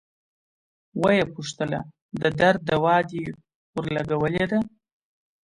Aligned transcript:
ويې 1.01 1.23
پوښتله 1.33 1.79
د 2.21 2.21
درد 2.39 2.61
دوا 2.71 2.97
دې 3.09 3.23
ورلګولې 3.75 4.45
ده. 4.51 4.59